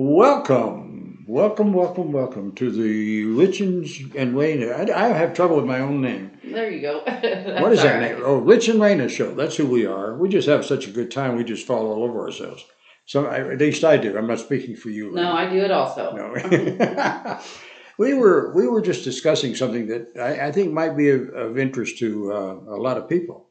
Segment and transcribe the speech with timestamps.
[0.00, 4.92] Welcome, welcome, welcome, welcome to the Richens and Raina.
[4.92, 6.38] I, I have trouble with my own name.
[6.44, 6.98] There you go.
[7.60, 8.22] What is that name?
[8.24, 9.34] Oh, Rich and Raina Show.
[9.34, 10.16] That's who we are.
[10.16, 11.34] We just have such a good time.
[11.34, 12.64] We just fall all over ourselves.
[13.06, 14.16] So I, at least I do.
[14.16, 15.10] I'm not speaking for you.
[15.10, 16.12] No, I do it also.
[16.14, 17.40] No.
[17.98, 21.58] we were we were just discussing something that I, I think might be of, of
[21.58, 23.48] interest to uh, a lot of people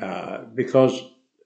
[0.00, 1.02] uh, because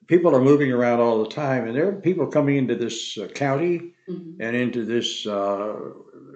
[0.06, 3.26] people are moving around all the time, and there are people coming into this uh,
[3.29, 4.36] county Mhm.
[4.41, 5.75] and into this uh,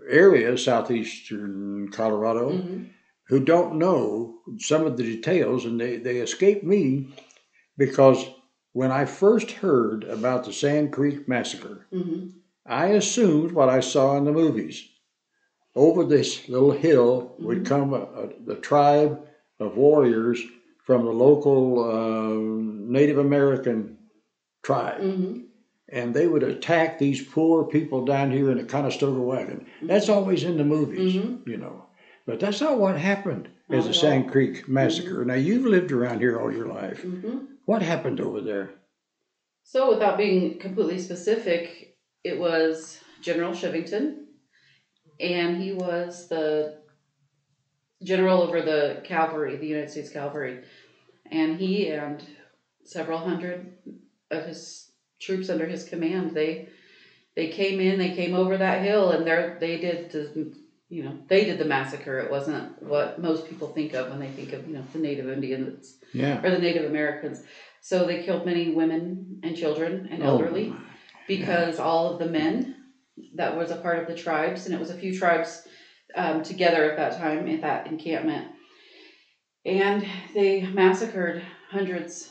[0.09, 2.89] area, southeastern Colorado, Mhm.
[3.29, 7.15] who don't know some of the details, and they, they escape me
[7.77, 8.27] because
[8.73, 12.33] when I first heard about the Sand Creek Massacre, Mhm.
[12.67, 14.89] I assumed what I saw in the movies.
[15.75, 19.21] Over this little hill would come a, a, the tribe
[19.61, 20.43] of warriors
[20.85, 22.35] from the local uh,
[22.91, 23.99] Native American
[24.63, 25.45] tribe Mhm.
[25.91, 29.67] And they would attack these poor people down here in a Conestoga wagon.
[29.83, 31.47] That's always in the movies, Mhm.
[31.47, 31.87] you know.
[32.27, 35.25] But that's not what happened as the Sand Creek massacre.
[35.25, 37.03] Now you've lived around here all your life.
[37.03, 37.47] Mhm.
[37.65, 38.71] What happened over there?
[39.63, 44.25] So, without being completely specific, it was General Chivington,
[45.21, 46.83] and he was the
[48.03, 50.63] general over the cavalry, the United States Cavalry,
[51.31, 52.23] and he and
[52.85, 53.73] several hundred
[54.31, 54.88] of his
[55.21, 56.69] troops under his command they
[57.35, 60.53] they came in, they came over that hill, and there they did the
[60.89, 62.19] you know they did the massacre.
[62.19, 65.29] It wasn't what most people think of when they think of you know the Native
[65.29, 66.41] Indians Yeah.
[66.43, 67.41] or the Native Americans.
[67.81, 70.81] So they killed many women and children and elderly Oh,
[71.29, 72.75] because all of the men
[73.35, 75.63] that was a part of the tribes, and it was a few tribes
[76.17, 78.47] um, together at that time at that encampment,
[79.65, 82.31] and they massacred hundreds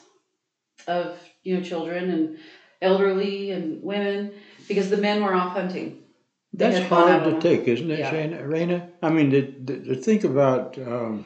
[0.88, 2.36] of you know children and
[2.82, 4.34] elderly and women
[4.68, 6.04] because the men were off hunting.
[6.54, 8.12] They That's had gone hard out to on take, isn't it, Yeah.
[8.12, 8.90] Shana, Raina?
[9.02, 11.26] I mean, to, to, to think about um,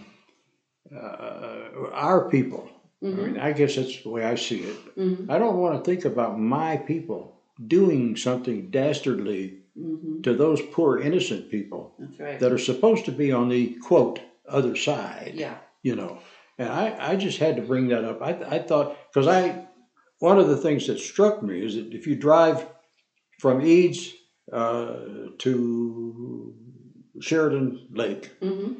[0.95, 2.69] uh, our people.
[3.03, 4.95] I Mhm, mean, I guess that's the way I see it.
[4.95, 10.21] mhm, I don't want to think about my people doing something dastardly mhm.
[10.23, 12.39] to those poor innocent people That's right.
[12.39, 15.55] that are supposed to be on the quote other side Yeah.
[15.83, 16.17] you know
[16.57, 19.65] and i i just had to bring that up i, I thought because i
[20.21, 22.67] one of the things that struck me is that if you drive
[23.39, 24.13] from eads
[24.53, 24.95] uh,
[25.39, 26.55] to
[27.19, 28.73] sheridan lake hmm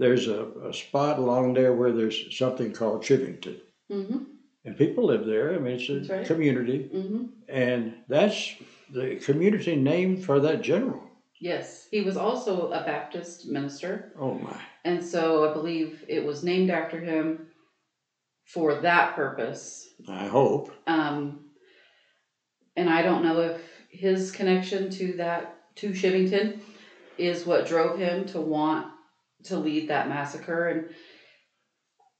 [0.00, 3.58] there's a, a spot along there where there's something called chivington.
[3.90, 4.24] Hmm
[4.66, 5.54] and people live there.
[5.54, 6.26] I mean it's a right.
[6.26, 6.88] community.
[6.92, 8.54] Hmm and that's
[8.90, 11.02] the community name for that general.
[11.40, 14.60] Yes, he was also a Baptist minister, oh my.
[14.84, 17.46] And so I believe it was named after him
[18.44, 19.88] for that purpose.
[20.08, 21.40] i hope Um,
[22.76, 26.60] and I don't know if his connection to that to Chivington
[27.18, 28.86] is what drove him to want
[29.44, 30.68] to lead that massacre.
[30.68, 30.88] And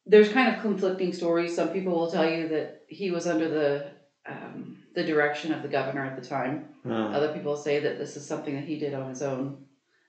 [0.07, 1.55] there's kind of conflicting stories.
[1.55, 3.91] Some people will tell you that he was under the
[4.27, 6.69] um, the direction of the governor at the time.
[6.87, 9.65] Uh, Other people say that this is something that he did on his own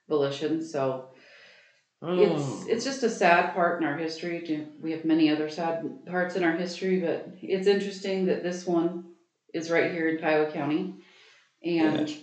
[0.08, 0.64] volition.
[0.64, 1.10] So.
[2.02, 2.64] It's oh.
[2.68, 4.68] it's just a sad part in our history.
[4.82, 9.06] We have many other sad parts in our history, but it's interesting that this one
[9.54, 10.94] is right here in Kiowa County.
[11.64, 12.20] And Yes.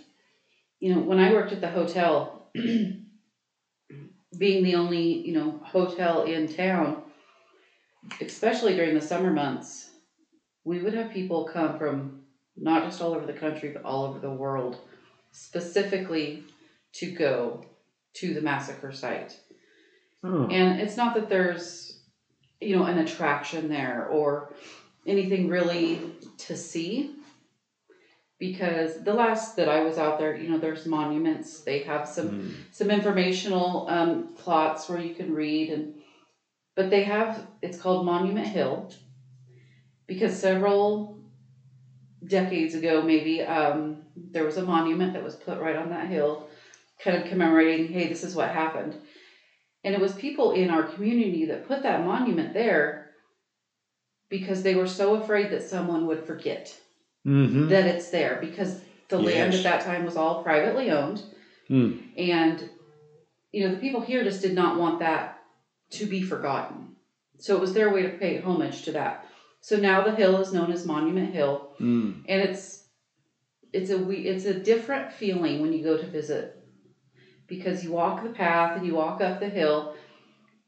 [0.80, 2.46] you know, when I worked at the hotel,
[4.38, 7.02] being the only you know hotel in town,
[8.20, 9.90] especially during the summer months,
[10.64, 12.20] we would have people come from
[12.56, 14.78] not just all over the country but all over the world,
[15.32, 16.42] specifically
[16.92, 17.62] to go
[18.14, 19.38] to the massacre site.
[20.24, 20.46] Oh.
[20.48, 22.00] And it's not that there's,
[22.60, 24.54] you know, an attraction there or
[25.06, 26.00] anything really
[26.38, 27.16] to see.
[28.38, 31.60] Because the last that I was out there, you know, there's monuments.
[31.60, 32.54] They have some Mm.
[32.72, 35.94] some informational um, plots where you can read, and
[36.74, 38.90] but they have it's called Monument Hill
[40.08, 41.16] because several
[42.26, 46.48] decades ago, maybe um, there was a monument that was put right on that hill,
[46.98, 48.96] kind of commemorating, hey, this is what happened.
[49.84, 53.06] And it was people in our community that put that monument there
[54.28, 56.78] because they were so afraid that someone would forget
[57.26, 57.68] Mhm.
[57.68, 61.22] that it's there because the land at that time was all privately owned.
[61.68, 61.98] Mm.
[62.16, 62.70] And,
[63.52, 65.36] you know, the people here just did not want that
[65.90, 66.92] to be forgotten.
[67.38, 69.26] So it was their way to pay homage to that.
[69.60, 72.22] So now the hill is known as Monument Hill, Mm.
[72.26, 72.88] and it's
[73.72, 76.61] it's a we it's a different feeling when you go to visit
[77.56, 79.94] because you walk the path and you walk up the hill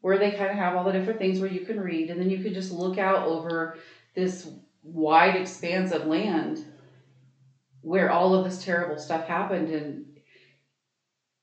[0.03, 2.29] where they kind of have all the different things where you can read and then
[2.29, 3.77] you can just look out over
[4.15, 4.47] this
[4.83, 6.63] wide expanse of land
[7.81, 10.05] where all of this terrible stuff happened and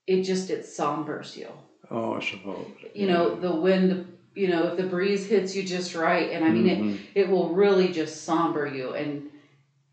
[0.05, 1.47] it just it sombers you
[1.89, 2.67] Oh, I suppose.
[2.93, 4.05] you know the wind
[4.35, 6.93] you know if the breeze hits you just right and i mean Mhm.
[7.15, 9.29] it it will really just somber you and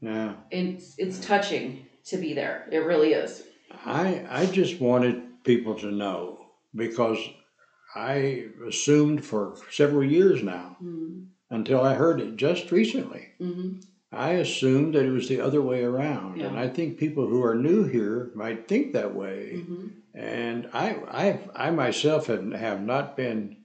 [0.00, 0.34] Yeah.
[0.50, 3.42] it's it's touching to be there it really is
[3.84, 6.38] I I just wanted people to know
[6.74, 7.18] because
[7.94, 11.22] I assumed for several years now mm-hmm.
[11.48, 13.28] until I heard it just recently.
[13.40, 13.78] Mm-hmm.
[14.12, 17.54] I assumed that it was the other way around, and I think people who are
[17.54, 19.52] new here might think that way.
[19.56, 19.86] Mm-hmm.
[20.14, 20.86] And I
[21.24, 23.56] I I myself have have not been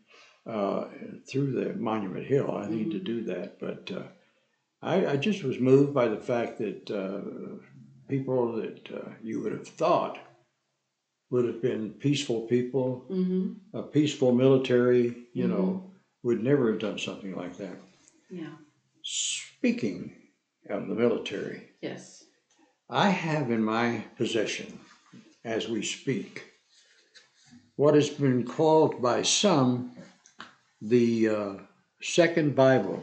[0.46, 0.86] uh,
[1.30, 2.50] through the Monument Hill.
[2.52, 4.08] I need to do that, but uh,
[4.82, 7.22] I I just was moved by the fact that uh,
[8.08, 10.20] people that uh, you would have thought
[11.34, 13.54] would have been peaceful people, Mm-hmm.
[13.76, 15.50] a peaceful military, you Mhm.
[15.50, 15.92] know,
[16.22, 17.78] would never have done something like that.
[18.30, 18.56] yeah
[19.02, 20.00] Speaking
[20.70, 22.24] of the military, yes
[22.90, 24.68] I have in my possession,
[25.44, 26.32] as we speak,
[27.78, 29.92] what has been called by some
[30.82, 31.54] the uh,
[32.02, 33.00] second Bible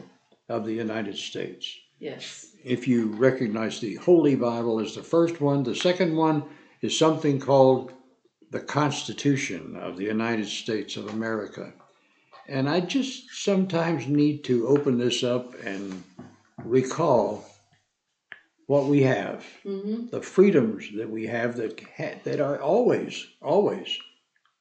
[0.49, 1.65] of the United States.
[1.99, 6.39] yes If you recognize the Holy Bible as the first one, the second one
[6.83, 7.93] is something called
[8.51, 11.73] the Constitution of the United States of America.
[12.49, 16.03] And I just sometimes need to open this up and
[16.65, 17.45] recall
[18.67, 20.07] what we have mm-hmm.
[20.11, 23.99] the freedoms that we have that ha- that are always, always,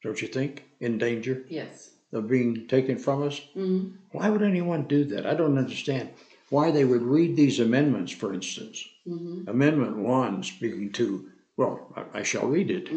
[0.04, 3.40] don't you think, in danger yes of being taken from us?
[3.56, 3.90] mm-hmm.
[4.12, 5.28] Why would anyone do that?
[5.28, 6.10] I don't understand
[6.50, 8.84] why they would read these amendments, for instance.
[9.08, 9.48] Mm-hmm.
[9.48, 12.90] Amendment one, speaking to, well, I, I shall read it.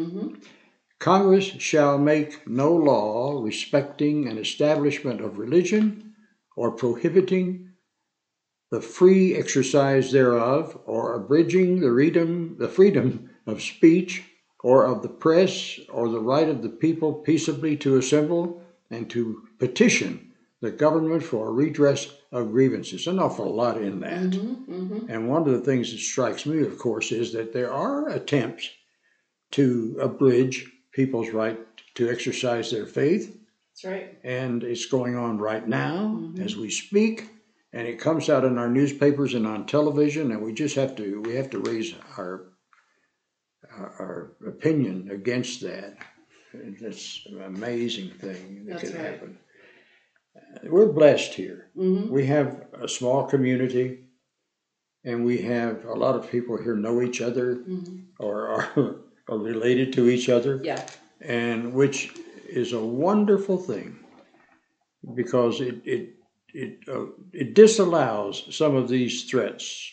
[1.03, 6.13] Congress shall make no law respecting an establishment of religion
[6.55, 7.73] or prohibiting
[8.71, 14.23] the free exercise thereof or abridging the freedom, the freedom of speech
[14.63, 19.45] or of the press or the right of the people peaceably to assemble and to
[19.59, 23.07] petition the government for a redress of grievances.
[23.07, 24.29] An awful lot in that.
[24.29, 24.73] Mm-hmm.
[24.73, 25.11] Mm-hmm.
[25.11, 28.69] And one of the things that strikes me, of course, is that there are attempts
[29.51, 31.59] to abridge people's right
[31.95, 33.25] to exercise their faith,
[33.71, 36.39] that's right and it's going on right now Mhm.
[36.45, 37.27] as we speak.
[37.75, 41.21] And it comes out in our newspapers and on television, and we just have to
[41.21, 42.33] we have to raise our
[43.77, 45.97] our, our opinion against that.
[46.53, 49.05] It's an amazing thing that That's could right.
[49.13, 49.37] happen.
[50.65, 51.71] We're blessed here.
[51.75, 52.11] mm-hmm.
[52.13, 53.87] We have a small community,
[55.03, 57.97] and we have a lot of people here know each other Mm-hmm.
[58.19, 58.95] or are,
[59.27, 60.85] are related to each other, yeah
[61.23, 62.13] and which
[62.47, 63.97] is a wonderful thing
[65.15, 66.09] because it it
[66.53, 69.91] it uh, it disallows some of these threats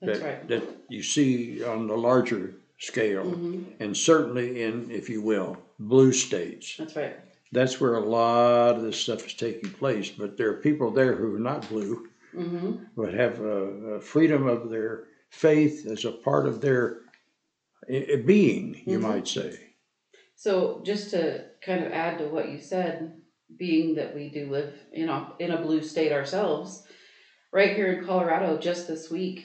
[0.00, 3.62] that's that right that you see on the larger scale, mm-hmm.
[3.80, 6.76] and certainly in, if you will, blue states.
[6.76, 7.16] that's right
[7.52, 10.10] That's where a lot of this stuff is taking place.
[10.10, 12.84] But there are people there who are not blue, mm-hmm.
[12.96, 17.03] but have a, a freedom of their faith as a part of their
[17.90, 19.02] i- being, you Mhm.
[19.02, 19.58] might say.
[20.36, 23.20] So just to kind of add to what you said,
[23.56, 26.86] being that we do live in a in a blue state ourselves,
[27.52, 29.44] right here in Colorado, just this week,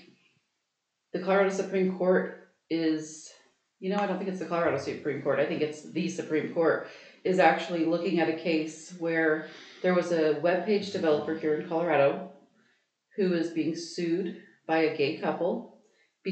[1.13, 3.31] the Colorado Supreme Court is,
[3.79, 5.39] you know, I don't think it's the Colorado Supreme Court.
[5.39, 6.87] I think it's the Supreme Court
[7.23, 9.47] is actually looking at a case where
[9.81, 12.31] there was a web page developer here in Colorado
[13.15, 15.78] who is being sued by a gay couple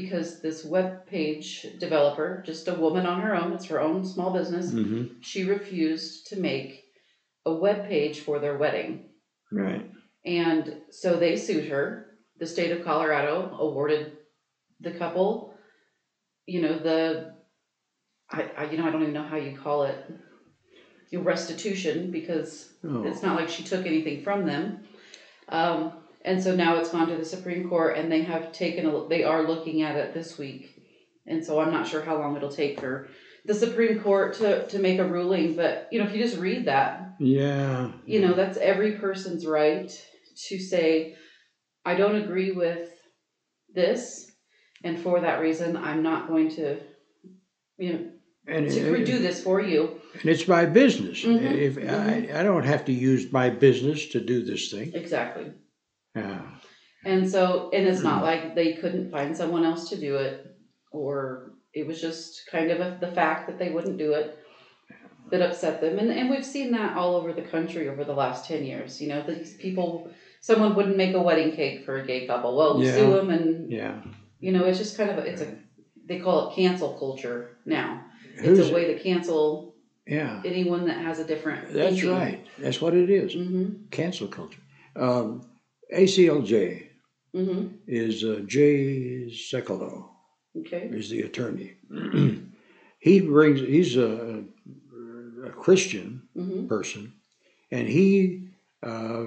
[0.00, 4.32] because this web page developer, just a woman on her own, it's her own small
[4.32, 5.20] business, Mm-hmm.
[5.20, 6.84] she refused to make
[7.46, 8.90] a web page for their wedding.
[9.50, 9.90] Right.
[10.24, 12.06] And so they sued her.
[12.38, 14.18] The state of Colorado awarded
[14.80, 15.54] the couple,
[16.46, 17.34] you know, the
[18.30, 19.98] I, I you know, I don't even know how you call it.
[21.10, 22.50] You know, restitution because
[22.84, 23.04] Oh.
[23.08, 24.80] it's not like she took anything from them.
[25.48, 25.92] Um,
[26.28, 29.24] and so now it's gone to the Supreme Court and they have taken a, they
[29.24, 30.62] are looking at it this week.
[31.26, 33.08] And so I'm not sure how long it'll take for
[33.46, 36.66] the Supreme Court to, to make a ruling, but you know, if you just read
[36.66, 37.92] that, Yeah.
[38.04, 39.90] you know, that's every person's right
[40.48, 41.16] to say,
[41.84, 42.90] I don't agree with
[43.74, 44.30] this,
[44.84, 46.78] and for that reason, I'm not going to,
[47.78, 48.10] you know,
[48.46, 49.98] And, to it- do this for you.
[50.20, 51.24] and it's my business.
[51.24, 54.92] Mhm, If I, I don't have to use my business to do this thing.
[54.94, 55.46] Exactly.
[56.14, 56.40] Yeah.
[57.04, 60.56] And so, and it's not like they couldn't find someone else to do it,
[60.90, 64.38] or it was just kind of a, the fact that they wouldn't do it
[65.30, 65.98] that upset them.
[65.98, 69.00] And, and we've seen that all over the country over the last 10 years.
[69.00, 70.10] You know, these people,
[70.40, 72.56] someone wouldn't make a wedding cake for a gay couple.
[72.56, 72.92] Well, Yeah.
[72.94, 74.00] sue them and Yeah.
[74.40, 75.56] You know, it's just kind of a, it's a
[76.06, 78.04] they call it cancel culture now.
[78.36, 79.74] Who's, It's a way to cancel
[80.06, 81.74] yeah, anyone that has a different.
[81.74, 82.42] that's right.
[82.58, 83.34] That's what it is.
[83.34, 83.88] Mm-hmm.
[83.90, 84.62] Cancel culture.
[84.96, 85.42] Um,
[85.94, 86.84] ACLJ
[87.36, 87.66] Mm-hmm.
[87.86, 90.08] is uh, Jay Sekulow
[90.58, 90.88] Okay.
[90.90, 91.74] is the attorney.
[92.98, 93.60] he brings.
[93.60, 94.44] He's a,
[95.44, 96.66] a Christian Mm-hmm.
[96.68, 97.12] person,
[97.70, 98.48] and he
[98.82, 99.26] uh,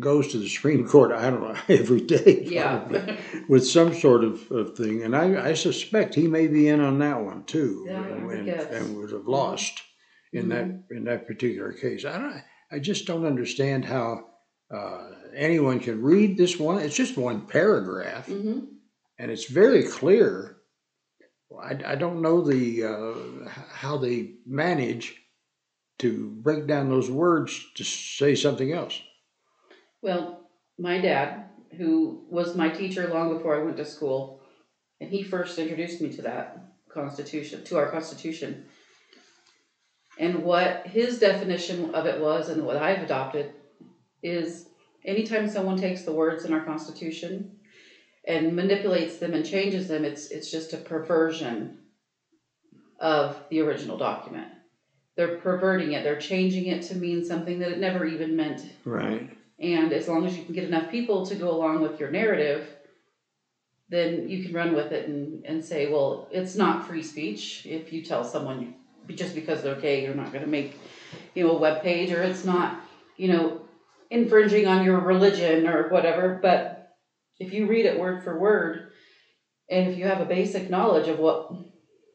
[0.00, 1.12] goes to the Supreme Court.
[1.12, 3.16] I don't know every day, probably, Yeah.
[3.48, 5.04] with some sort of, of thing.
[5.04, 8.48] And I, I suspect he may be in on that one too, Yeah, and, and,
[8.48, 9.80] and would have lost
[10.32, 12.04] in that in that particular case.
[12.04, 12.42] I don't.
[12.72, 14.24] I just don't understand how
[14.74, 16.80] uh, anyone can read this one.
[16.80, 18.60] It's just one paragraph, mm-hmm.
[19.18, 20.56] and it's very clear.
[21.62, 25.20] I, I don't know the uh, how they manage
[25.98, 29.00] to break down those words to say something else.
[30.02, 30.40] Well,
[30.78, 34.40] my dad, who was my teacher long before I went to school,
[35.00, 38.66] and he first introduced me to that Constitution, to our Constitution.
[40.18, 43.52] And what his definition of it was, and what I've adopted,
[44.22, 44.68] is
[45.04, 47.50] anytime someone takes the words in our Constitution
[48.26, 51.78] and manipulates them and changes them, it's it's just a perversion
[53.00, 54.48] of the original document.
[55.16, 56.02] They're perverting it.
[56.02, 59.30] They're changing it to mean something that it never even meant Right.
[59.58, 62.66] and as long as you can get enough people to go along with your narrative,
[63.88, 67.64] then you can run with it and, and say, well, it's not free speech.
[67.66, 68.74] If you tell someone
[69.08, 70.76] just because they're gay, you're not going to make,
[71.34, 72.80] you know, a web page, or it's not,
[73.16, 73.60] you know,
[74.10, 76.38] infringing on your religion or whatever.
[76.40, 76.96] But
[77.38, 78.90] if you read it word for word,
[79.68, 81.50] and if you have a basic knowledge of what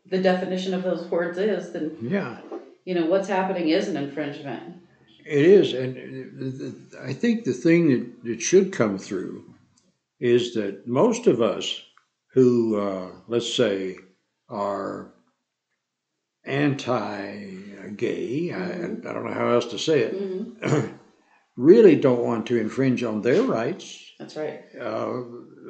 [0.06, 2.42] the definition of those words is, then Yeah.
[2.86, 4.78] you know what's happening is an infringement.
[5.26, 9.54] It is, and I think the thing that, that should come through
[10.20, 11.84] is that most of us
[12.34, 13.98] who, uh, let's say,
[14.48, 15.14] are
[16.46, 20.88] anti-gay, I, I don't know how else to say it, hmm
[21.60, 24.14] really don't want to infringe on their rights.
[24.18, 24.64] That's right.
[24.80, 25.24] Uh,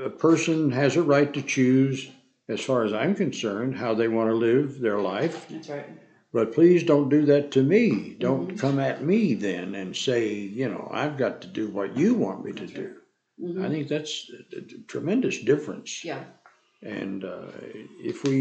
[0.06, 2.10] a person has a right to choose,
[2.48, 5.48] as far as I'm concerned, how they want to live their life.
[5.50, 5.86] That's right.
[6.32, 8.16] But please don't do that to me.
[8.20, 12.14] Don't come at me then and say, you know, I've got to do what you
[12.14, 12.96] want me to do.
[13.40, 16.06] hmm I think that's a a tremendous difference.
[16.06, 16.24] Yeah.
[16.84, 17.52] And uh,
[18.12, 18.38] if we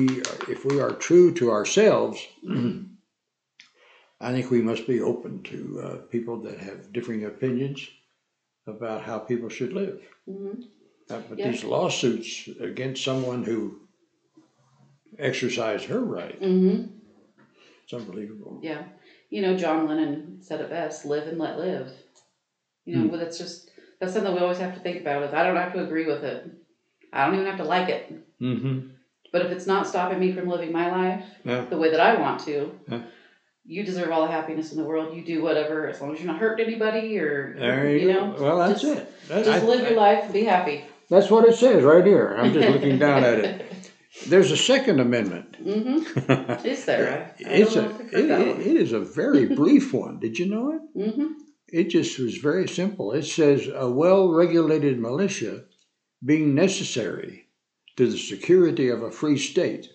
[0.54, 2.18] if we are true to ourselves,
[4.20, 7.88] I think we must be open to uh, people that have differing opinions
[8.66, 10.00] about how people should live.
[10.26, 10.54] hmm
[11.10, 11.48] Uh, but Yeah.
[11.50, 13.80] these lawsuits against someone who
[15.18, 16.84] exercised her right, hmm
[17.84, 18.60] it's unbelievable.
[18.62, 18.82] Yeah.
[19.30, 21.90] You know, John Lennon said it best: "Live and let live."
[22.84, 25.22] You know, but that's just that's something we always have to think about.
[25.22, 26.50] Is I don't have to agree with it.
[27.12, 28.12] I don't even have to like it.
[28.40, 28.88] Mm-hmm.
[29.32, 31.64] But if it's not stopping me from living my life Yeah.
[31.70, 33.02] the way that I want to, Yeah.
[33.68, 35.14] You deserve all the happiness in the world.
[35.14, 38.26] You do whatever, as long as you're not hurting anybody or There you, you go.
[38.32, 38.36] know.
[38.42, 39.28] Well, that's just- it.
[39.28, 40.84] That- Just I- live your life and be happy.
[41.10, 42.34] That's what it says right here.
[42.38, 43.64] I'm just looking down at it.
[44.26, 45.64] There's a Second Amendment.
[45.64, 46.66] Mm-hmm.
[46.66, 47.34] Is there?
[47.46, 50.18] I, I it's a, know if I've it, it- it is a very brief one.
[50.18, 50.98] Did you know it?
[51.10, 51.26] Mm-hmm.
[51.70, 53.12] It just was very simple.
[53.12, 55.64] It says a well regulated militia
[56.24, 57.46] being necessary
[57.96, 59.88] to the security of a free state,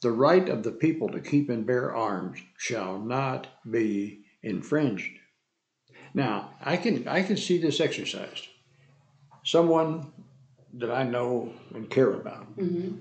[0.00, 5.18] the right of the people to keep and bear arms shall not be infringed.
[6.14, 8.48] Now, I can I can see this exercised.
[9.44, 10.12] Someone
[10.74, 12.94] that I know and care about Mm-hmm.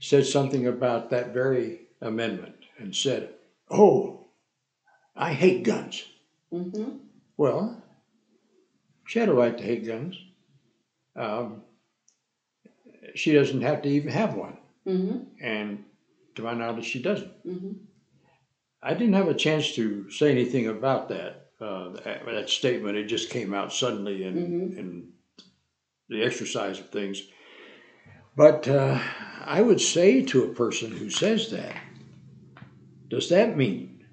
[0.00, 3.30] said something about that very amendment and said,
[3.70, 4.28] "Oh,
[5.16, 6.04] I hate guns."
[6.52, 6.98] Mm-hmm.
[7.36, 7.82] Well,
[9.06, 10.16] she had a right to hate guns.
[11.14, 11.62] Um,
[13.14, 15.16] she doesn't have to even have one, Mm-hmm.
[15.40, 15.84] and
[16.36, 17.32] to my knowledge, she doesn't.
[17.46, 17.72] Mm-hmm.
[18.82, 22.96] I didn't have a chance to say anything about that uh, that, that statement.
[22.98, 24.78] It just came out suddenly in, Mhm.
[24.78, 25.12] in
[26.08, 27.22] the exercise of things.
[28.36, 29.00] But uh,
[29.44, 31.74] I would say to a person who says that,
[33.08, 34.04] does that mean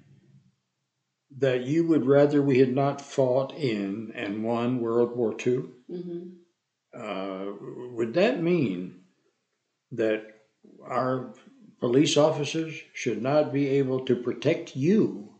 [1.38, 5.64] that you would rather we had not fought in and won World War II?
[5.90, 6.28] Mm-hmm.
[6.98, 7.44] Uh,
[7.94, 9.00] would that mean
[9.92, 10.33] that
[10.88, 11.32] our
[11.80, 15.30] police officers should not be able to protect you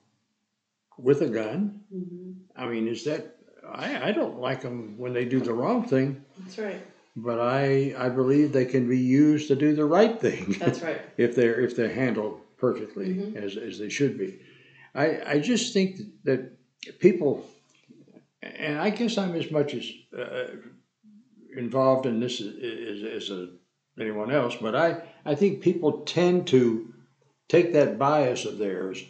[0.99, 1.81] with a gun?
[1.95, 2.33] Mm-hmm.
[2.57, 3.37] I mean, is that
[3.69, 6.81] I, I don't like them when they do the wrong thing, That's right.
[7.17, 11.01] but I I believe they can be used to do the right thing That's right.
[11.17, 13.37] if they're if they're handled perfectly Mhm.
[13.37, 14.39] as as they should be.
[14.95, 16.53] I I just think that
[17.01, 17.47] people,
[18.43, 19.87] and I guess I'm as much as
[20.17, 20.47] uh,
[21.57, 23.49] involved in this as, as, as a,
[23.99, 26.93] anyone else, but I, I think people tend to
[27.49, 29.05] take that bias of theirs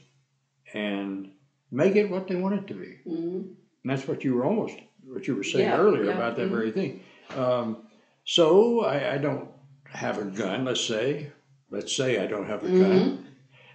[0.72, 1.30] and
[1.70, 2.96] make it what they want it to be.
[3.04, 3.36] hmm
[3.82, 4.76] And that's what you were almost,
[5.06, 6.52] what you were saying Yeah, earlier yeah, about that mhm.
[6.52, 7.00] very thing.
[7.36, 7.78] Um,
[8.24, 9.48] so I, I don't
[9.90, 11.30] have a gun, let's say.
[11.70, 13.26] Let's say I don't have a gun.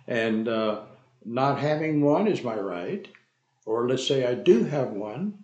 [0.08, 0.82] And uh,
[1.26, 3.08] not having one is my right.
[3.66, 5.44] Or let's say I do have one,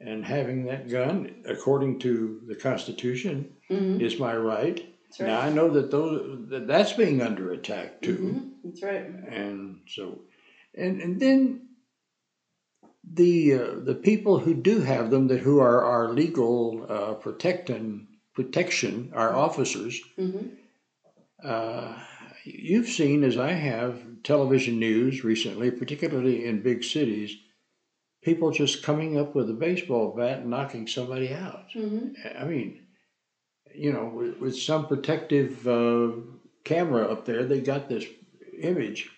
[0.00, 4.93] and having that gun, according to the Constitution, hmm is my right.
[5.08, 5.20] That's.
[5.20, 8.50] Now I know that those that that's being under attack too Mhm.
[8.64, 9.06] That's right.
[9.28, 10.22] and so
[10.74, 11.68] and and then
[13.12, 18.08] the uh, the people who do have them that who are our legal uh, protecting
[18.34, 20.48] protection our officers hmm
[21.42, 21.98] uh,
[22.44, 27.36] you've seen as I have television news recently particularly in big cities
[28.22, 32.08] people just coming up with a baseball bat and knocking somebody out hmm
[32.38, 32.83] I mean
[33.74, 36.10] you know with, with some protective uh,
[36.64, 38.04] camera up there they got this
[38.60, 39.10] image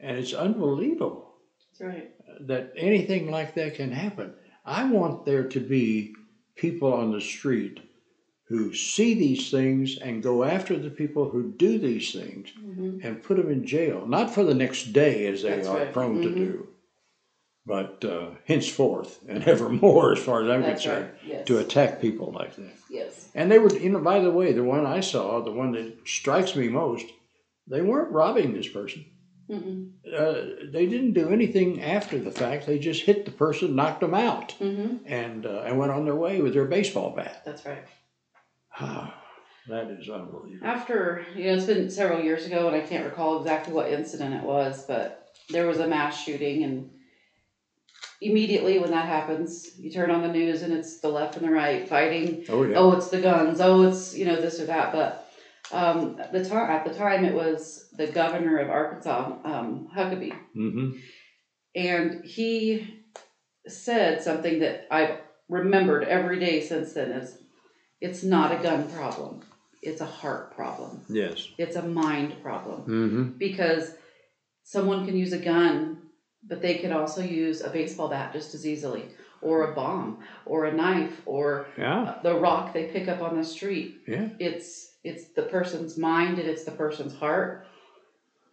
[0.00, 1.34] and it's unbelievable
[1.78, 2.10] That's right.
[2.48, 4.34] that anything like that can happen.
[4.64, 6.14] I want there to be
[6.56, 7.80] people on the street
[8.48, 13.22] who see these things and go after the people who do these things hmm and
[13.22, 15.92] put them in jail, not for the next day as they That's are right.
[15.92, 16.36] prone to Mhm.
[16.36, 16.68] do,
[17.66, 21.30] but uh, henceforth and evermore, as far as I'm That's concerned, right.
[21.30, 21.46] Yes.
[21.46, 22.72] to attack people like that.
[22.90, 23.28] Yes.
[23.34, 25.96] And they were, you know, by the way, the one I saw, the one that
[26.06, 27.06] strikes me most,
[27.66, 29.06] they weren't robbing this person.
[29.50, 30.34] Uh,
[30.72, 32.66] they didn't do anything after the fact.
[32.66, 36.14] They just hit the person, knocked them out, hmm and uh, and went on their
[36.14, 37.42] way with their baseball bat.
[37.44, 37.84] That's right.
[38.80, 40.66] that is unbelievable.
[40.66, 44.34] After, you know, it's been several years ago and I can't recall exactly what incident
[44.34, 46.90] it was, but there was a mass shooting and
[48.24, 51.50] immediately when that happens, you turn on the news and it's the left and the
[51.52, 52.44] right fighting.
[52.48, 52.76] Oh yeah.
[52.76, 53.60] Oh, it's the guns.
[53.60, 54.92] Oh, it's, you know, this or that.
[54.92, 55.30] But
[55.72, 60.36] um, at the time, at the time, it was the governor of Arkansas, um, Huckabee.
[60.56, 60.98] Mm-hmm.
[61.76, 63.02] And he
[63.66, 67.38] said something that I've remembered every day since then is
[68.00, 69.40] it's not a gun problem.
[69.82, 71.02] It's a heart problem.
[71.08, 71.48] Yes.
[71.58, 73.22] It's a mind problem Mm-hmm.
[73.38, 73.94] because
[74.62, 75.98] someone can use a gun,
[76.48, 79.04] but they can also use a baseball bat just as easily,
[79.42, 82.18] or a bomb, or a knife, or Yeah.
[82.22, 84.00] the rock they pick up on the street.
[84.06, 84.28] Yeah.
[84.38, 87.66] It's it's the person's mind and it's the person's heart.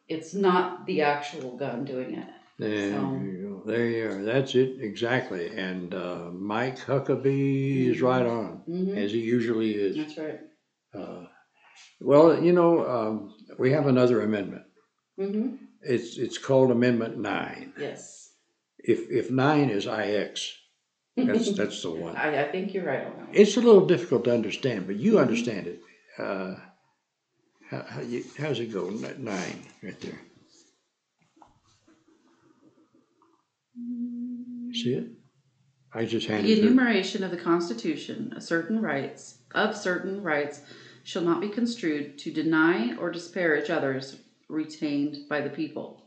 [0.10, 2.27] It's not the actual gun doing it.
[2.60, 3.71] There So- you go.
[3.71, 4.23] There you are.
[4.23, 5.56] That's it exactly.
[5.56, 8.04] And uh, Mike Huckabee is Mhm.
[8.04, 9.95] right on, hmm as he usually is.
[9.97, 10.39] That's right.
[10.93, 11.25] Uh,
[12.01, 14.63] well, you know, um, we have another amendment.
[15.25, 17.73] Hmm It's it's called Amendment Nine.
[17.77, 18.31] Yes.
[18.79, 20.41] If if nine is IX,
[21.15, 22.15] that's that's the one.
[22.15, 23.27] I, I think you're right on that.
[23.27, 23.36] one.
[23.36, 25.81] It's a little difficult to understand, but you understand it.
[26.17, 26.55] Uh,
[27.69, 28.88] how, how you, how's it go?
[28.88, 30.19] N- Nine, right there.
[34.73, 35.07] See it?
[35.93, 36.60] I just The handed it.
[36.63, 40.62] enumeration of the Constitution of certain rights of certain rights
[41.03, 44.17] shall not be construed to deny or disparage others
[44.51, 46.03] retained by the people.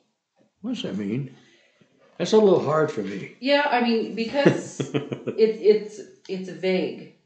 [0.61, 1.35] What does that mean?
[2.19, 3.37] That's a little hard for me.
[3.41, 7.17] Yeah, I mean because it, it's it's vague,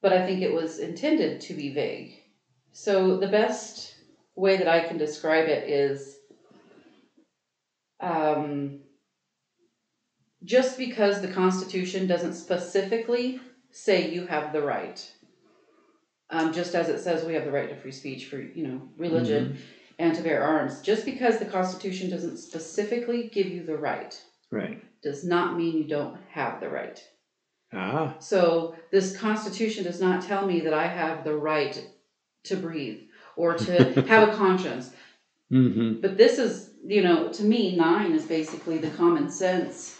[0.00, 2.22] but I think it was intended to be vague.
[2.72, 3.94] So the best
[4.34, 6.16] way that I can describe it is,
[8.00, 8.80] um,
[10.44, 15.12] just because the Constitution doesn't specifically say you have the right,
[16.30, 18.88] um, just as it says we have the right to free speech for you know
[18.96, 19.58] religion
[19.98, 24.82] and to bear arms, just because the Constitution doesn't specifically give you the right right.
[25.02, 27.02] does not mean you don't have the right.
[27.72, 31.84] Ah, So this Constitution does not tell me that I have the right
[32.44, 33.00] to breathe
[33.36, 34.90] or to have a conscience.
[35.52, 36.00] mm-hmm.
[36.00, 39.98] But this is, you know, to me, nine is basically the common sense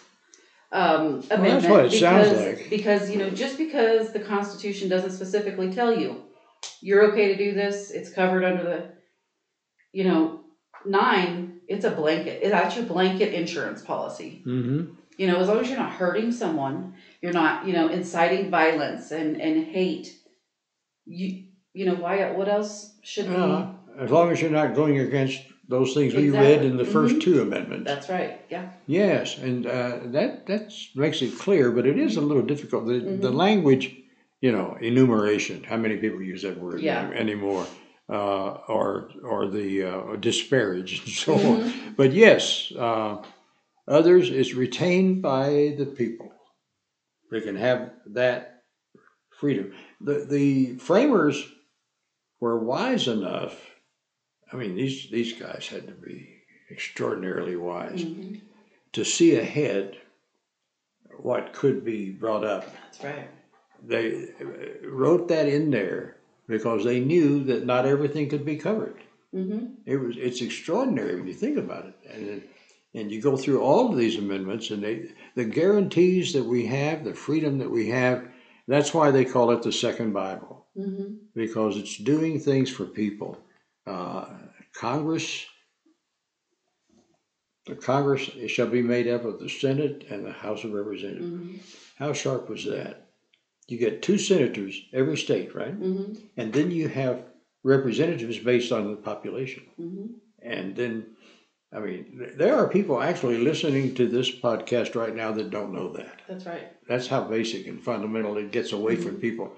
[0.71, 1.71] um, that's amendment.
[1.73, 2.71] what it sounds because, like.
[2.71, 6.23] Because you know, just because the Constitution doesn't specifically tell you
[6.81, 8.91] you're okay to do this, it's covered under the,
[9.93, 10.41] you know,
[10.85, 11.61] nine.
[11.69, 12.41] It's a blanket.
[12.43, 14.43] It's your blanket insurance policy.
[14.47, 14.95] Mm-hmm.
[15.19, 19.11] You know, as long as you're not hurting someone, you're not, you know, inciting violence
[19.11, 20.15] and, and hate.
[21.07, 23.67] You you know, why what else should we Uh,
[23.99, 27.21] as long as you're not going against those things we read in the 1st Exactly.
[27.21, 27.85] two amendments.
[27.91, 28.41] That's right.
[28.49, 28.71] Yeah.
[28.87, 32.87] Yes, and uh, that that makes it clear, but it is a little difficult.
[32.87, 33.35] The, the Mhm.
[33.35, 33.95] language,
[34.41, 35.63] you know, enumeration.
[35.65, 37.11] How many people use that word Yeah.
[37.11, 37.67] anymore?
[38.11, 41.61] Uh, or or the uh, disparage and so on.
[41.61, 41.97] Mhm.
[41.97, 43.23] But yes, uh,
[43.87, 46.33] others is retained by the people.
[47.31, 48.63] They can have that
[49.39, 49.75] freedom.
[50.01, 51.37] The the framers
[52.41, 53.61] were wise enough.
[54.51, 56.41] I mean, these these guys had to be
[56.71, 58.41] extraordinarily wise Mhm.
[58.93, 59.99] to see ahead
[61.19, 62.65] what could be brought up.
[62.85, 63.29] That's right.
[63.87, 66.18] They uh, wrote that in there
[66.49, 68.97] because they knew that not everything could be covered.
[69.33, 72.43] hmm It was it's extraordinary when you think about it, and
[72.95, 77.05] and you go through all of these amendments, and they the guarantees that we have,
[77.05, 78.27] the freedom that we have.
[78.67, 83.39] That's why they call it the Second Bible hmm because it's doing things for people.
[83.87, 84.27] Uh,
[84.73, 85.47] Congress,
[87.67, 91.27] the Congress shall be made up of the Senate and the House of Representatives.
[91.29, 91.57] hmm
[91.97, 93.08] How sharp was that?
[93.69, 95.75] You get two senators every state, right?
[95.75, 97.25] hmm And then you have
[97.63, 99.65] representatives based on the population.
[99.77, 100.07] hmm
[100.43, 101.07] And then,
[101.73, 105.93] I mean, there are people actually listening to this podcast right now that don't know
[105.93, 106.23] that.
[106.27, 106.69] That's right.
[106.89, 109.53] That's how basic and fundamental it gets away from people.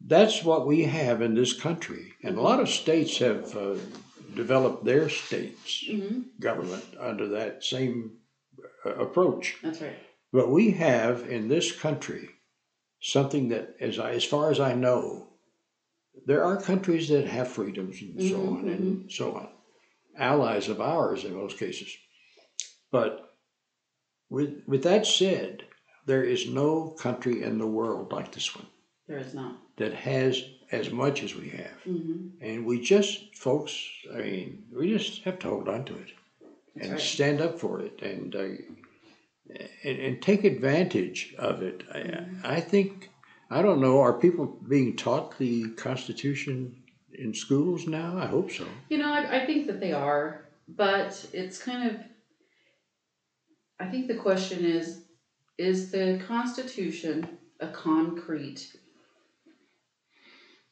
[0.00, 2.12] That's what we have in this country.
[2.24, 3.76] And a lot of states have uh,
[4.34, 8.18] developed their states' hmm government under that same
[8.84, 9.56] uh, approach.
[9.62, 9.96] That's right.
[10.32, 12.28] But we have in this country
[13.06, 15.28] something that, as, I, as far as I know,
[16.26, 19.48] there are countries that have freedoms and so Mhm, on and so on,
[20.18, 21.96] allies of ours in most cases.
[22.90, 23.36] But
[24.28, 25.64] with, with that said,
[26.06, 28.66] there is no country in the world like this one
[29.06, 29.56] There is not.
[29.76, 30.42] that has
[30.72, 31.80] as much as we have.
[31.84, 33.72] hmm And we just, folks,
[34.12, 36.10] I mean, we just have to hold on to it
[36.74, 37.00] That's and right.
[37.00, 38.48] stand up for it and, uh,
[39.84, 41.82] and and take advantage of it.
[41.94, 43.10] I, I think
[43.50, 44.00] I don't know.
[44.00, 46.76] Are people being taught the Constitution
[47.12, 48.18] in schools now?
[48.18, 48.66] I hope so.
[48.88, 51.96] You know, I, I think that they are, but it's kind of.
[53.78, 55.02] I think the question is
[55.58, 58.76] is the Constitution a concrete.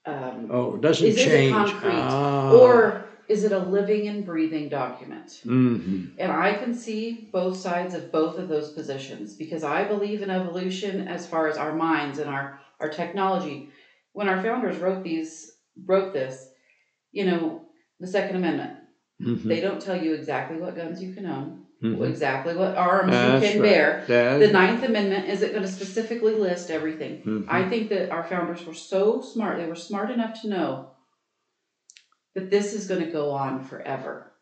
[0.07, 1.53] Um, Oh, it doesn't Is it change.
[1.55, 1.93] concrete?
[1.93, 2.53] Ah.
[2.53, 5.41] Or is it a living and breathing document?
[5.45, 6.11] Mhm.
[6.19, 10.31] And I can see both sides of both of those positions because I believe in
[10.31, 13.69] evolution as far as our minds and our, our technology.
[14.13, 15.53] When our founders wrote these
[15.87, 16.51] wrote this,
[17.13, 17.63] you know,
[17.99, 18.73] the Second Amendment,
[19.21, 19.43] Mhm.
[19.43, 22.07] they don't tell you exactly what guns you can own, Mhm.
[22.09, 23.69] exactly what arms That's you can right.
[23.69, 24.05] bear.
[24.07, 27.23] That- The Ninth Amendment isn't going to specifically list everything.
[27.25, 27.45] Mhm.
[27.49, 30.87] I think that our founders were so smart, they were smart enough to know
[32.35, 34.33] that this is going to go on forever.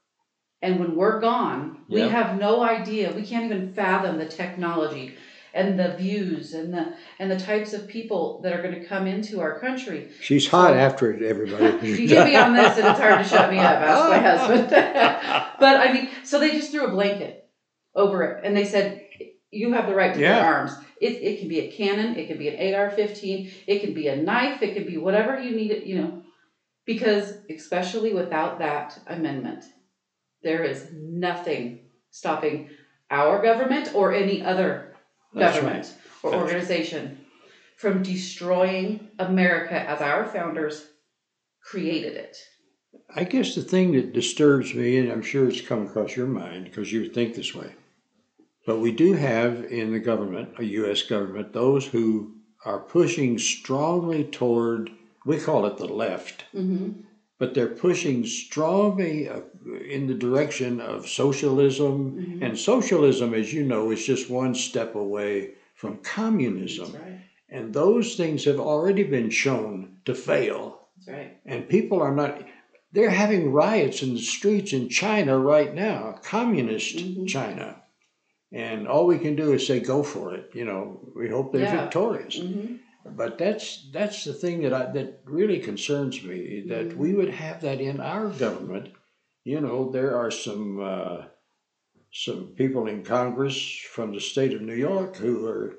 [0.60, 3.12] And when we're gone, we have no idea.
[3.12, 5.16] We can't even fathom the technology
[5.54, 9.06] and the views and the and the types of people that are going to come
[9.06, 10.10] into our country.
[10.20, 11.86] She's hot after it, everybody.
[11.88, 13.76] you get me on this and it's hard to shut me up.
[13.76, 14.70] Ask my husband.
[15.58, 17.50] but I mean, so they just threw a blanket
[17.94, 19.04] over it and they said,
[19.50, 20.40] you have the right to Yeah.
[20.40, 20.72] bear arms.
[21.00, 24.08] It, it can be a cannon, it can be an AR 15, it can be
[24.08, 26.21] a knife, it can be whatever you need it, you know.
[26.84, 29.64] Because, especially without that amendment,
[30.42, 32.70] there is nothing stopping
[33.10, 34.94] our government or any other
[35.34, 36.52] That's government or That's right.
[36.52, 37.18] organization
[37.76, 40.86] from destroying America as our founders
[41.62, 42.36] created it.
[43.14, 46.64] I guess the thing that disturbs me, and I'm sure it's come across your mind
[46.64, 47.74] because you think this way,
[48.66, 51.02] but we do have in the government, a U.S.
[51.02, 54.90] government, those who are pushing strongly toward,
[55.24, 57.00] we call it the left, Mm-hmm.
[57.38, 59.40] but they're pushing strongly uh,
[59.96, 61.94] in the direction of socialism.
[62.12, 62.42] Mhm.
[62.46, 66.92] And socialism, as you know, is just one step away from communism.
[66.92, 67.20] That's right.
[67.48, 71.36] And those things have already been shown to fail That's right.
[71.46, 72.32] and people are not
[72.94, 77.26] they're having riots in the streets in china right now communist Mhm.
[77.28, 77.68] china
[78.52, 80.82] and all we can do is say go for it you know
[81.16, 81.82] we hope they're Yeah.
[81.84, 82.74] victorious Mm-hmm.
[83.04, 86.96] But that's that's the thing that I, that really concerns me that Mhm.
[86.96, 88.90] we would have that in our government
[89.44, 91.24] you know there are some uh,
[92.12, 93.58] some people in congress
[93.94, 95.78] from the state of new york who are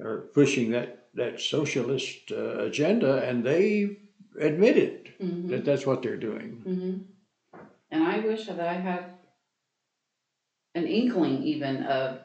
[0.00, 3.98] are pushing that that socialist uh, agenda and they
[4.40, 5.48] admit it Mm-hmm.
[5.50, 6.64] that that's what they're doing.
[6.66, 7.60] Mm-hmm.
[7.92, 9.04] And I wish that I had
[10.74, 12.18] an inkling even of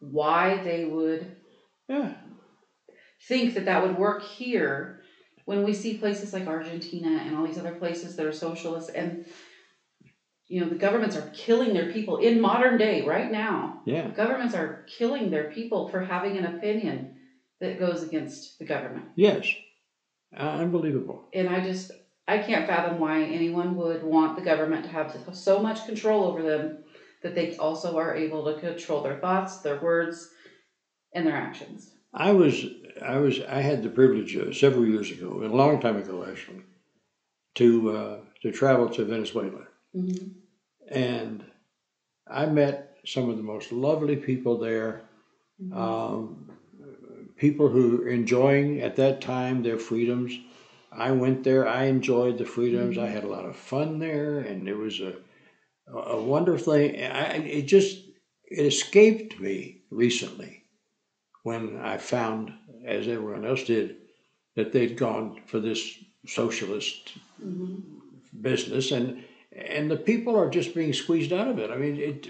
[0.00, 1.36] why they would
[1.88, 2.14] Yeah,
[3.28, 5.00] think that that would work here
[5.44, 9.24] when we see places like Argentina and all these other places that are socialist and
[10.48, 14.54] you know the governments are killing their people in modern day right now yeah, governments
[14.54, 17.14] are killing their people for having an opinion
[17.60, 19.48] that goes against the government yes,
[20.36, 21.28] uh, unbelievable.
[21.32, 21.92] and I just
[22.28, 26.42] I can't fathom why anyone would want the government to have so much control over
[26.42, 26.84] them
[27.22, 30.30] that they also are able to control their thoughts, their words,
[31.14, 31.94] and their actions.
[32.14, 32.64] I was
[33.00, 36.62] I was I had the privilege uh, several years ago, a long time ago actually,
[37.54, 40.28] to uh, to travel to Venezuela, hmm
[40.88, 41.44] and
[42.26, 45.02] I met some of the most lovely people there.
[45.72, 46.50] Um,
[47.36, 50.32] people who are enjoying at that time their freedoms.
[50.90, 51.66] I went there.
[51.66, 52.98] I enjoyed the freedoms.
[52.98, 55.14] I had a lot of fun there, and it was a
[55.92, 57.02] a wonderful thing.
[57.02, 57.98] I, it just
[58.44, 60.62] it escaped me recently
[61.42, 62.52] when I found,
[62.84, 63.96] as everyone else did,
[64.56, 67.76] that they'd gone for this socialist hmm
[68.40, 71.70] business, and and the people are just being squeezed out of it.
[71.70, 72.28] I mean, it,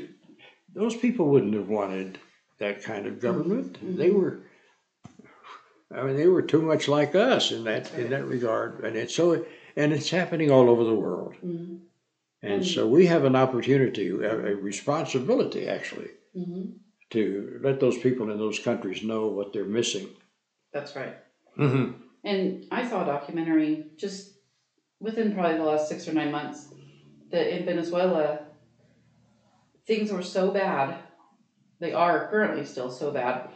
[0.74, 2.18] those people wouldn't have wanted
[2.58, 3.78] that kind of government.
[3.96, 4.40] They were,
[5.94, 9.14] I mean, they were too much like us in that in that regard, and it's
[9.14, 9.44] so
[9.76, 11.34] and it's happening all over the world.
[11.40, 11.76] hmm
[12.42, 16.64] And so we have an opportunity, a, responsibility actually, hmm
[17.10, 20.08] to let those people in those countries know what they're missing.
[20.72, 21.16] That's right.
[21.58, 21.92] Mm-hmm.
[22.24, 24.32] And I saw a documentary just
[25.00, 26.68] within probably the last six or nine months
[27.30, 28.40] that in Venezuela,
[29.86, 30.98] things were so bad,
[31.80, 33.48] they are currently still so bad,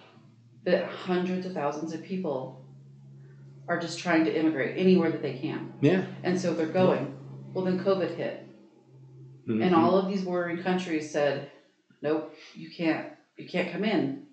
[0.64, 2.64] that hundreds of thousands of people
[3.68, 5.72] are just trying to immigrate anywhere that they can.
[5.80, 6.04] Yeah.
[6.22, 7.16] And so they're going.
[7.52, 8.46] Well, then COVID hit.
[9.46, 9.64] Mhm.
[9.64, 11.50] And all of these bordering countries said,
[12.02, 14.25] nope, you can't, you can't come in.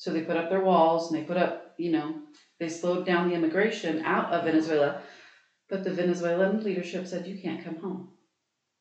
[0.00, 2.14] So they put up their walls and they put up, you know,
[2.58, 5.02] they slowed down the immigration out of Venezuela.
[5.68, 8.08] But the Venezuelan leadership said, you can't come home.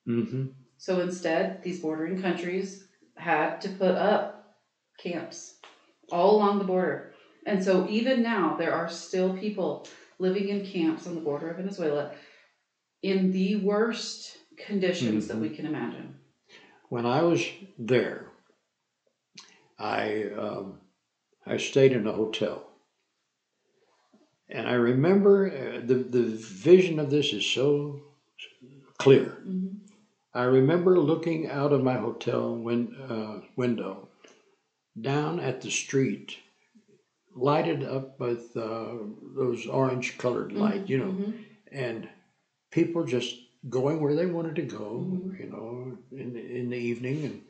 [0.07, 0.53] Mhm.
[0.77, 4.55] So instead, these bordering countries had to put up
[4.97, 5.55] camps
[6.09, 7.11] all along the border.
[7.45, 9.85] And so even now, there are still people
[10.19, 12.13] living in camps on the border of Venezuela
[13.01, 16.17] in the worst conditions that we can imagine.
[16.87, 17.45] When I was
[17.77, 18.31] there,
[19.77, 20.79] I um,
[21.49, 22.63] I stayed in a hotel,
[24.49, 28.01] and I remember uh, the the vision of this is so
[28.97, 29.37] clear.
[29.45, 29.77] Mhm.
[30.33, 34.09] I remember looking out of my hotel win, uh, window
[35.01, 36.37] down at the street,
[37.35, 38.95] lighted up with uh,
[39.35, 41.33] those orange colored light, you know, Mhm.
[41.71, 42.09] and
[42.71, 43.35] people just
[43.69, 45.39] going where they wanted to go, Mhm.
[45.39, 47.41] you know, in the, in the evening, and,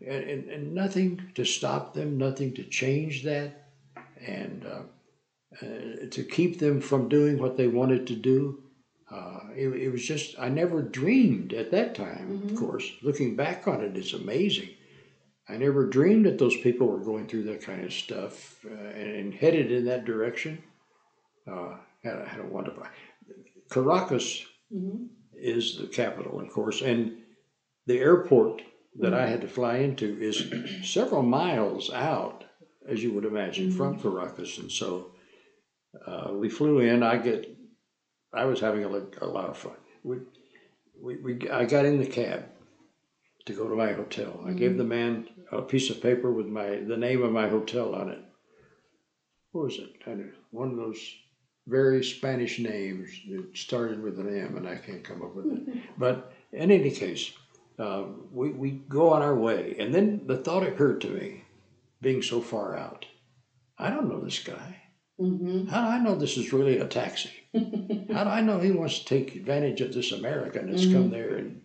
[0.00, 3.68] and and and nothing to stop them, nothing to change that,
[4.26, 4.82] and uh,
[5.62, 8.62] uh, to keep them from doing what they wanted to do.
[9.10, 12.40] Uh, it, it was just I never dreamed at that time.
[12.42, 12.50] Mhm.
[12.50, 14.70] Of course, looking back on it, it's amazing.
[15.48, 19.10] I never dreamed that those people were going through that kind of stuff uh, and,
[19.16, 20.58] and headed in that direction.
[21.46, 22.82] Uh, had, a, had a wonderful.
[23.70, 25.06] Caracas Mhm.
[25.34, 27.18] is the capital, of course, and
[27.86, 28.62] the airport
[28.98, 30.50] that I had to fly into is
[30.82, 32.44] several miles out,
[32.88, 35.10] as you would imagine, from Caracas, and so
[36.06, 37.02] uh, we flew in.
[37.02, 37.56] I get,
[38.32, 38.88] I was having a,
[39.24, 39.76] a lot of fun.
[40.02, 40.18] We,
[41.00, 42.44] we, we, I got in the cab
[43.46, 44.44] to go to my hotel.
[44.46, 47.94] I gave the man a piece of paper with my the name of my hotel
[47.94, 48.18] on it.
[49.52, 50.34] What was it?
[50.50, 50.98] One of those
[51.66, 55.82] very Spanish names that started with an M, and I can't come up with it.
[55.98, 57.32] But in any case,
[57.78, 59.76] uh, we, we go on our way.
[59.78, 61.44] And then the thought occurred to me,
[62.00, 63.06] being so far out,
[63.78, 64.82] I don't know this guy.
[65.20, 65.68] Mhm.
[65.68, 67.30] How do I know this is really a taxi?
[67.54, 70.92] How do I know he wants to take advantage of this American that's Mm-hmm.
[70.94, 71.36] come there?
[71.36, 71.62] And,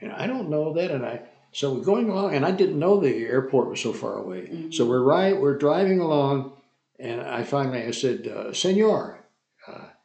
[0.00, 0.90] and I don't know that.
[0.90, 4.14] And I, so we're going along, and I didn't know the airport was so far
[4.14, 4.40] away.
[4.42, 4.70] Mm-hmm.
[4.72, 6.52] So we're right, we're driving along,
[6.98, 9.18] and I finally, I said, uh, Senor.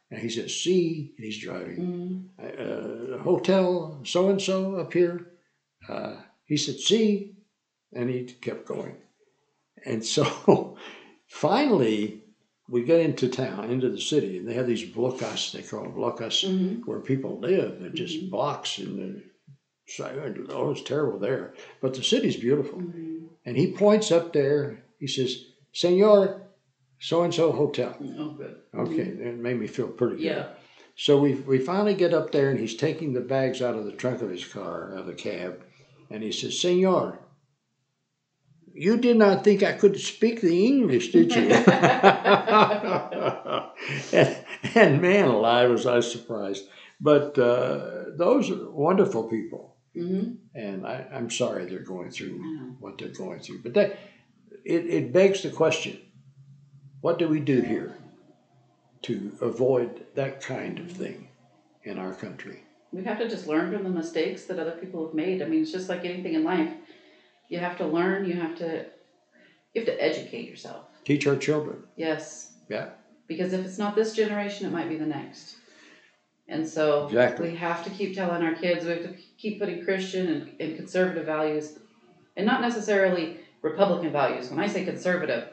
[0.09, 5.27] And he says, see, and he's driving uh, hotel so and so up here.
[5.87, 6.15] Uh,
[6.45, 7.35] he said, see,
[7.93, 8.95] and he kept going.
[9.85, 10.77] And so
[11.27, 12.23] finally,
[12.69, 15.93] we get into town, into the city, and they have these blocas, they call them
[15.93, 16.85] blocas, Mhm.
[16.85, 17.79] where people live.
[17.79, 19.23] They're just blocks in the
[19.91, 20.37] side.
[20.49, 21.53] Oh, it's terrible there.
[21.81, 22.79] But the city's beautiful.
[22.79, 23.27] Mhm.
[23.45, 24.83] And he points up there.
[24.99, 26.41] He says, Senor,
[26.99, 27.95] so and so hotel.
[28.17, 28.55] Oh, good.
[28.75, 30.23] Okay, it made me feel pretty good.
[30.23, 30.47] Yeah.
[30.95, 33.91] So we, we finally get up there and he's taking the bags out of the
[33.91, 35.63] trunk of his car, of the cab,
[36.09, 37.19] and he says, Senor,
[38.73, 41.41] you did not think I could speak the English, did you?
[44.13, 44.37] and,
[44.75, 46.65] and man alive, was I surprised.
[46.99, 49.75] But uh, those are wonderful people.
[49.93, 53.61] hmm And I, I'm sorry they're going through what they're going through.
[53.63, 53.99] But that,
[54.65, 55.99] it, it begs the question
[57.01, 57.97] what do we do here
[59.03, 61.27] to avoid that kind of thing
[61.83, 62.63] in our country?
[62.91, 65.41] We have to just learn from the mistakes that other people have made.
[65.41, 66.71] I mean, it's just like anything in life.
[67.49, 68.25] You have to learn.
[68.25, 68.85] You have to.
[69.73, 70.85] you have to educate yourself.
[71.03, 71.83] Teach our children.
[71.95, 72.53] Yes.
[72.69, 72.89] Yeah.
[73.27, 75.57] Because if it's not this generation, it might be the next.
[76.49, 77.49] And so Exactly.
[77.49, 80.77] we have to keep telling our kids, we have to keep putting Christian and, and
[80.77, 81.77] conservative values,
[82.37, 84.49] and not necessarily Republican values.
[84.49, 85.49] When I say conservative,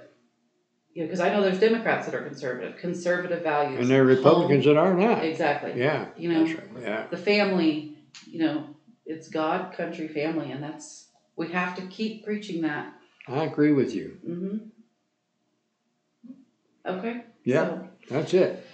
[0.95, 3.81] you know, because I know there's Democrats that are conservative, conservative values.
[3.81, 5.25] And there are Republicans that are not.
[5.25, 5.73] Exactly.
[5.77, 6.07] Yeah.
[6.17, 6.61] You know, right.
[6.81, 7.07] Yeah.
[7.11, 8.69] the family, you know,
[9.05, 12.95] it's God, country, family, and that's, we have to keep preaching that.
[13.27, 14.19] I agree with you.
[14.27, 14.57] Mm-hmm.
[16.87, 17.25] Okay.
[17.45, 17.65] Yeah.
[17.65, 18.65] so- That's it.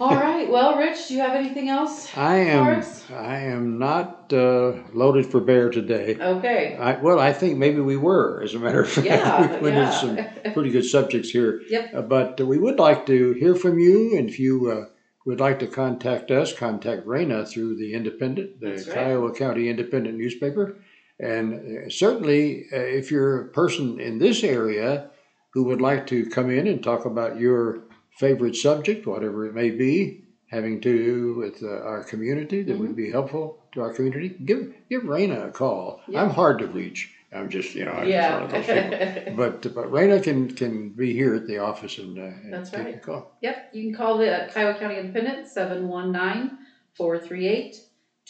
[0.00, 0.50] All right.
[0.50, 2.16] Well, Rich, do you have anything else?
[2.16, 2.84] I am.
[3.12, 6.16] I am not uh, loaded for bear today.
[6.20, 6.76] Okay.
[6.76, 9.06] I, well, I think maybe we were, as a matter of fact.
[9.06, 9.56] Yeah.
[9.60, 11.62] we went into some pretty good subjects here.
[11.68, 11.94] Yep.
[11.94, 14.86] Uh, but we would like to hear from you, and if you uh,
[15.26, 18.96] would like to contact us, contact Raina through the Independent, the That's right.
[18.96, 20.80] Kiowa County Independent newspaper.
[21.20, 25.10] And uh, certainly, uh, if you're a person in this area
[25.52, 27.83] who would like to come in and talk about your
[28.16, 32.82] favorite subject, whatever it may be, having to do with uh, our community that Mm-hmm.
[32.82, 36.00] would be helpful to our community, give give Raina a call.
[36.08, 36.22] Yeah.
[36.22, 37.10] I'm hard to reach.
[37.32, 39.34] I'm just, you know, I'm just one of those people.
[39.36, 42.84] But but Raina can can be here at the office and, uh, and That's take
[42.84, 42.94] right.
[42.94, 43.32] a call.
[43.42, 43.70] yep.
[43.72, 45.48] You can call the Kiowa County Independent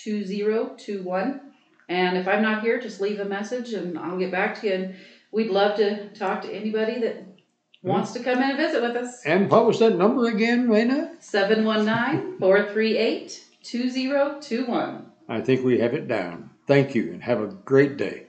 [0.06, 1.40] 719-438-2021.
[1.88, 4.72] And if I'm not here, just leave a message and I'll get back to you.
[4.72, 4.94] And
[5.32, 7.33] we'd love to talk to anybody that
[7.84, 9.22] wants to come in and visit with us.
[9.24, 11.10] And what was that number again, Raina?
[12.40, 15.04] 719-438-2021.
[15.28, 16.50] I think we have it down.
[16.66, 18.26] Thank you and have a great day.